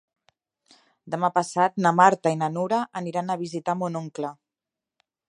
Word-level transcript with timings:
Demà 1.15 1.29
passat 1.35 1.77
na 1.87 1.91
Marta 1.99 2.33
i 2.37 2.39
na 2.39 2.49
Nura 2.57 2.79
aniran 3.03 3.29
a 3.35 3.39
visitar 3.43 3.77
mon 3.83 4.01
oncle. 4.01 4.33